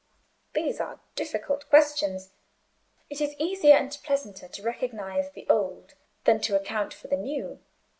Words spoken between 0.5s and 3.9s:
These are difficult questions: it is easier